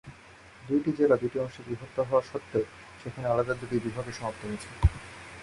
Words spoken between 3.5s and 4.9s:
দুটি বিভাগে সমাপ্ত হয়েছে।